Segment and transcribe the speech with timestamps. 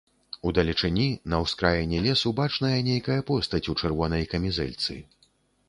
[0.51, 5.01] Удалечыні, на ўскраіне лесу бачная нейкая постаць у чырвонай камізэльцы.